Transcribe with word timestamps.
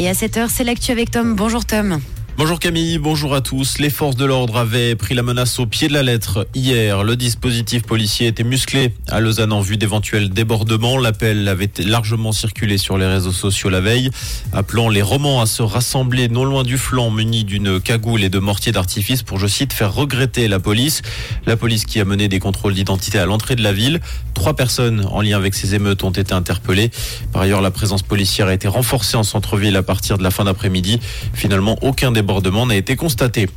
Et 0.00 0.08
à 0.08 0.12
7h, 0.12 0.48
c'est 0.48 0.64
l'actu 0.64 0.92
avec 0.92 1.10
Tom. 1.10 1.34
Bonjour 1.34 1.64
Tom. 1.64 2.00
Bonjour 2.38 2.60
Camille, 2.60 2.98
bonjour 2.98 3.34
à 3.34 3.40
tous. 3.40 3.80
Les 3.80 3.90
forces 3.90 4.14
de 4.14 4.24
l'ordre 4.24 4.58
avaient 4.58 4.94
pris 4.94 5.16
la 5.16 5.24
menace 5.24 5.58
au 5.58 5.66
pied 5.66 5.88
de 5.88 5.92
la 5.92 6.04
lettre 6.04 6.46
hier. 6.54 7.02
Le 7.02 7.16
dispositif 7.16 7.82
policier 7.82 8.28
était 8.28 8.44
musclé 8.44 8.94
à 9.08 9.18
Lausanne 9.18 9.52
en 9.52 9.60
vue 9.60 9.76
d'éventuels 9.76 10.30
débordements. 10.30 10.98
L'appel 10.98 11.48
avait 11.48 11.68
largement 11.84 12.30
circulé 12.30 12.78
sur 12.78 12.96
les 12.96 13.06
réseaux 13.06 13.32
sociaux 13.32 13.70
la 13.70 13.80
veille, 13.80 14.10
appelant 14.52 14.88
les 14.88 15.02
romans 15.02 15.40
à 15.40 15.46
se 15.46 15.64
rassembler 15.64 16.28
non 16.28 16.44
loin 16.44 16.62
du 16.62 16.78
flanc 16.78 17.10
munis 17.10 17.42
d'une 17.42 17.80
cagoule 17.80 18.22
et 18.22 18.28
de 18.28 18.38
mortiers 18.38 18.70
d'artifice 18.70 19.24
pour, 19.24 19.40
je 19.40 19.48
cite, 19.48 19.72
faire 19.72 19.92
regretter 19.92 20.46
la 20.46 20.60
police. 20.60 21.02
La 21.44 21.56
police 21.56 21.86
qui 21.86 21.98
a 21.98 22.04
mené 22.04 22.28
des 22.28 22.38
contrôles 22.38 22.74
d'identité 22.74 23.18
à 23.18 23.26
l'entrée 23.26 23.56
de 23.56 23.64
la 23.64 23.72
ville. 23.72 23.98
Trois 24.34 24.54
personnes 24.54 25.04
en 25.10 25.22
lien 25.22 25.36
avec 25.36 25.54
ces 25.54 25.74
émeutes 25.74 26.04
ont 26.04 26.12
été 26.12 26.32
interpellées. 26.32 26.92
Par 27.32 27.42
ailleurs, 27.42 27.62
la 27.62 27.72
présence 27.72 28.02
policière 28.02 28.46
a 28.46 28.54
été 28.54 28.68
renforcée 28.68 29.16
en 29.16 29.24
centre-ville 29.24 29.74
à 29.74 29.82
partir 29.82 30.18
de 30.18 30.22
la 30.22 30.30
fin 30.30 30.44
d'après-midi. 30.44 31.00
Finalement, 31.34 31.76
aucun 31.82 32.12
débordement 32.12 32.27
débordement 32.28 32.66
n'a 32.66 32.76
été 32.76 32.94
constaté. 32.94 33.48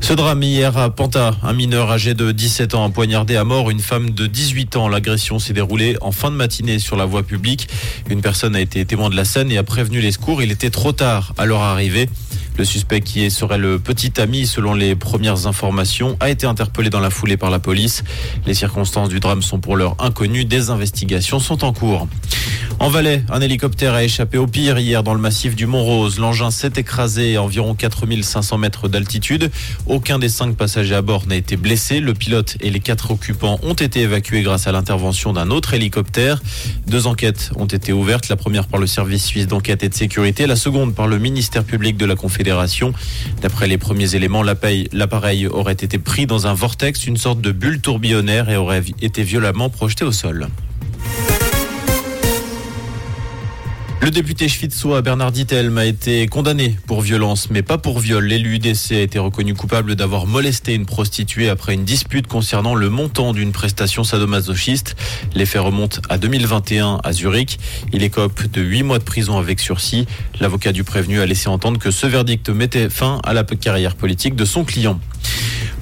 Ce 0.00 0.12
drame 0.12 0.42
hier 0.42 0.76
à 0.76 0.90
Panta, 0.90 1.36
un 1.44 1.52
mineur 1.52 1.88
âgé 1.92 2.14
de 2.14 2.32
17 2.32 2.74
ans 2.74 2.84
a 2.84 2.90
poignardé 2.90 3.36
à 3.36 3.44
mort 3.44 3.70
une 3.70 3.78
femme 3.78 4.10
de 4.10 4.26
18 4.26 4.74
ans. 4.74 4.88
L'agression 4.88 5.38
s'est 5.38 5.52
déroulée 5.52 5.96
en 6.00 6.10
fin 6.10 6.32
de 6.32 6.34
matinée 6.34 6.80
sur 6.80 6.96
la 6.96 7.04
voie 7.04 7.22
publique. 7.22 7.68
Une 8.10 8.20
personne 8.20 8.56
a 8.56 8.60
été 8.60 8.84
témoin 8.84 9.08
de 9.08 9.14
la 9.14 9.24
scène 9.24 9.52
et 9.52 9.56
a 9.56 9.62
prévenu 9.62 10.00
les 10.00 10.10
secours. 10.10 10.42
Il 10.42 10.50
était 10.50 10.70
trop 10.70 10.90
tard 10.90 11.32
à 11.38 11.46
leur 11.46 11.60
arrivée. 11.60 12.08
Le 12.58 12.64
suspect 12.64 13.02
qui 13.02 13.30
serait 13.30 13.56
le 13.56 13.78
petit 13.78 14.20
ami 14.20 14.46
selon 14.48 14.74
les 14.74 14.96
premières 14.96 15.46
informations 15.46 16.16
a 16.18 16.28
été 16.28 16.44
interpellé 16.44 16.90
dans 16.90 16.98
la 16.98 17.10
foulée 17.10 17.36
par 17.36 17.50
la 17.50 17.60
police. 17.60 18.02
Les 18.46 18.54
circonstances 18.54 19.10
du 19.10 19.20
drame 19.20 19.42
sont 19.42 19.60
pour 19.60 19.76
l'heure 19.76 19.94
inconnues. 20.00 20.44
Des 20.44 20.70
investigations 20.70 21.38
sont 21.38 21.62
en 21.62 21.72
cours. 21.72 22.08
En 22.78 22.88
Valais, 22.88 23.22
un 23.30 23.40
hélicoptère 23.40 23.94
a 23.94 24.02
échappé 24.02 24.38
au 24.38 24.46
pire 24.46 24.78
hier 24.78 25.02
dans 25.02 25.14
le 25.14 25.20
massif 25.20 25.54
du 25.54 25.66
Mont-Rose. 25.66 26.18
L'engin 26.18 26.50
s'est 26.50 26.72
écrasé 26.76 27.36
à 27.36 27.42
environ 27.42 27.74
4500 27.74 28.58
mètres 28.58 28.88
d'altitude. 28.88 29.50
Aucun 29.86 30.18
des 30.18 30.28
cinq 30.28 30.56
passagers 30.56 30.94
à 30.94 31.02
bord 31.02 31.26
n'a 31.26 31.36
été 31.36 31.56
blessé. 31.56 32.00
Le 32.00 32.12
pilote 32.12 32.56
et 32.60 32.70
les 32.70 32.80
quatre 32.80 33.12
occupants 33.12 33.60
ont 33.62 33.74
été 33.74 34.00
évacués 34.00 34.42
grâce 34.42 34.66
à 34.66 34.72
l'intervention 34.72 35.32
d'un 35.32 35.50
autre 35.50 35.74
hélicoptère. 35.74 36.42
Deux 36.86 37.06
enquêtes 37.06 37.52
ont 37.56 37.66
été 37.66 37.92
ouvertes. 37.92 38.28
La 38.28 38.36
première 38.36 38.66
par 38.66 38.80
le 38.80 38.86
service 38.86 39.24
suisse 39.24 39.46
d'enquête 39.46 39.84
et 39.84 39.88
de 39.88 39.94
sécurité. 39.94 40.46
La 40.46 40.56
seconde 40.56 40.94
par 40.94 41.06
le 41.06 41.18
ministère 41.18 41.64
public 41.64 41.96
de 41.96 42.06
la 42.06 42.16
Confédération. 42.16 42.92
D'après 43.42 43.68
les 43.68 43.78
premiers 43.78 44.16
éléments, 44.16 44.42
l'appareil 44.42 45.46
aurait 45.46 45.72
été 45.72 45.98
pris 45.98 46.26
dans 46.26 46.46
un 46.46 46.54
vortex, 46.54 47.06
une 47.06 47.16
sorte 47.16 47.40
de 47.40 47.52
bulle 47.52 47.80
tourbillonnaire 47.80 48.50
et 48.50 48.56
aurait 48.56 48.82
été 49.00 49.22
violemment 49.22 49.70
projeté 49.70 50.04
au 50.04 50.12
sol. 50.12 50.48
Le 54.02 54.10
député 54.10 54.48
schwitzois 54.48 55.00
Bernard 55.00 55.30
Dittelm 55.30 55.78
a 55.78 55.86
été 55.86 56.26
condamné 56.26 56.76
pour 56.88 57.02
violence, 57.02 57.50
mais 57.50 57.62
pas 57.62 57.78
pour 57.78 58.00
viol. 58.00 58.24
L'élu 58.24 58.56
UDC 58.56 58.90
a 58.90 59.00
été 59.00 59.20
reconnu 59.20 59.54
coupable 59.54 59.94
d'avoir 59.94 60.26
molesté 60.26 60.74
une 60.74 60.86
prostituée 60.86 61.48
après 61.48 61.74
une 61.74 61.84
dispute 61.84 62.26
concernant 62.26 62.74
le 62.74 62.88
montant 62.88 63.32
d'une 63.32 63.52
prestation 63.52 64.02
sadomasochiste. 64.02 64.96
Les 65.36 65.46
faits 65.46 65.62
remontent 65.62 66.00
à 66.08 66.18
2021 66.18 66.98
à 67.04 67.12
Zurich. 67.12 67.60
Il 67.92 68.02
écope 68.02 68.44
de 68.48 68.60
8 68.60 68.82
mois 68.82 68.98
de 68.98 69.04
prison 69.04 69.38
avec 69.38 69.60
sursis. 69.60 70.08
L'avocat 70.40 70.72
du 70.72 70.82
prévenu 70.82 71.20
a 71.20 71.26
laissé 71.26 71.46
entendre 71.46 71.78
que 71.78 71.92
ce 71.92 72.08
verdict 72.08 72.48
mettait 72.48 72.90
fin 72.90 73.20
à 73.22 73.32
la 73.32 73.44
carrière 73.44 73.94
politique 73.94 74.34
de 74.34 74.44
son 74.44 74.64
client. 74.64 74.98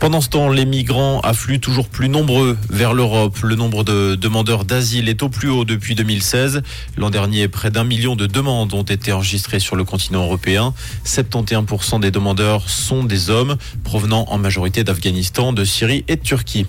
Pendant 0.00 0.22
ce 0.22 0.30
temps, 0.30 0.48
les 0.48 0.64
migrants 0.64 1.20
affluent 1.20 1.60
toujours 1.60 1.90
plus 1.90 2.08
nombreux 2.08 2.56
vers 2.70 2.94
l'Europe. 2.94 3.36
Le 3.42 3.54
nombre 3.54 3.84
de 3.84 4.14
demandeurs 4.14 4.64
d'asile 4.64 5.10
est 5.10 5.22
au 5.22 5.28
plus 5.28 5.50
haut 5.50 5.66
depuis 5.66 5.94
2016. 5.94 6.62
L'an 6.96 7.10
dernier, 7.10 7.48
près 7.48 7.70
d'un 7.70 7.84
million 7.84 8.16
de 8.16 8.24
demandes 8.24 8.72
ont 8.72 8.82
été 8.82 9.12
enregistrées 9.12 9.60
sur 9.60 9.76
le 9.76 9.84
continent 9.84 10.22
européen. 10.22 10.72
71% 11.04 12.00
des 12.00 12.10
demandeurs 12.10 12.70
sont 12.70 13.04
des 13.04 13.28
hommes 13.28 13.58
provenant 13.84 14.24
en 14.30 14.38
majorité 14.38 14.84
d'Afghanistan, 14.84 15.52
de 15.52 15.64
Syrie 15.64 16.02
et 16.08 16.16
de 16.16 16.22
Turquie. 16.22 16.64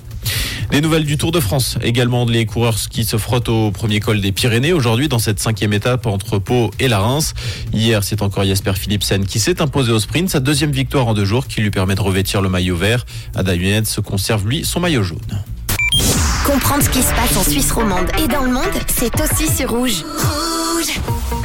Les 0.72 0.80
nouvelles 0.80 1.04
du 1.04 1.18
Tour 1.18 1.34
de 1.34 1.42
France, 1.42 1.78
également 1.82 2.24
les 2.24 2.46
coureurs 2.46 2.78
qui 2.90 3.04
se 3.04 3.18
frottent 3.18 3.50
au 3.50 3.72
premier 3.72 4.00
col 4.00 4.22
des 4.22 4.32
Pyrénées 4.32 4.72
aujourd'hui 4.72 5.10
dans 5.10 5.20
cette 5.20 5.40
cinquième 5.42 5.74
étape 5.74 6.06
entre 6.06 6.40
Pau 6.40 6.72
et 6.80 6.88
la 6.88 7.00
Reims. 7.00 7.34
Hier, 7.74 8.06
c'est 8.06 8.22
encore 8.22 8.46
Jasper 8.46 8.74
Philipsen 8.76 9.26
qui 9.26 9.42
s'est 9.42 9.62
imposé 9.62 9.92
au 9.92 10.00
sprint, 10.00 10.30
sa 10.30 10.40
deuxième 10.40 10.72
victoire 10.72 11.08
en 11.08 11.14
deux 11.14 11.26
jours 11.26 11.48
qui 11.48 11.60
lui 11.60 11.72
permet 11.72 11.96
de 11.96 12.02
revêtir 12.02 12.42
le 12.42 12.48
maillot 12.48 12.78
vert. 12.78 13.06
Ada 13.36 13.54
se 13.84 14.00
conserve 14.00 14.48
lui 14.48 14.64
son 14.64 14.80
maillot 14.80 15.04
jaune. 15.04 15.20
Comprendre 16.46 16.84
ce 16.84 16.90
qui 16.90 17.02
se 17.02 17.14
passe 17.14 17.36
en 17.36 17.44
Suisse 17.44 17.72
romande 17.72 18.08
et 18.24 18.30
dans 18.30 18.44
le 18.44 18.52
monde, 18.52 18.64
c'est 18.88 19.12
aussi 19.20 19.54
sur 19.54 19.72
Rouge. 19.72 20.04
Rouge 20.04 21.41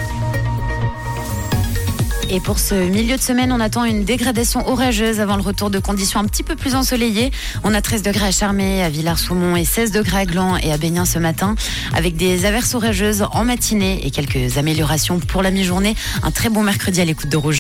et 2.29 2.41
pour 2.41 2.59
ce 2.59 2.75
milieu 2.75 3.17
de 3.17 3.23
semaine, 3.23 3.53
on 3.53 3.61
attend 3.61 3.85
une 3.85 4.05
dégradation 4.05 4.69
orageuse 4.69 5.21
avant 5.21 5.37
le 5.37 5.43
retour 5.43 5.71
de 5.71 5.79
conditions 5.79 6.19
un 6.19 6.25
petit 6.25 6.43
peu 6.43 6.57
plus 6.57 6.75
ensoleillées. 6.75 7.31
On 7.63 7.73
a 7.73 7.81
13 7.81 8.03
degrés 8.03 8.27
à 8.27 8.31
Charmé, 8.31 8.83
à 8.83 8.89
Villars-Soumont 8.89 9.57
et 9.57 9.65
16 9.65 9.93
degrés 9.93 10.19
à 10.19 10.25
Gland 10.25 10.57
et 10.57 10.73
à 10.73 10.77
Bénin 10.77 11.05
ce 11.05 11.19
matin, 11.19 11.55
avec 11.95 12.17
des 12.17 12.45
averses 12.45 12.75
orageuses 12.75 13.25
en 13.33 13.45
matinée 13.45 14.01
et 14.05 14.11
quelques 14.11 14.59
améliorations 14.59 15.21
pour 15.21 15.43
la 15.43 15.51
mi-journée. 15.51 15.95
Un 16.23 16.31
très 16.31 16.49
bon 16.49 16.63
mercredi 16.63 17.01
à 17.01 17.05
l'écoute 17.05 17.29
de 17.29 17.37
Rouge. 17.37 17.55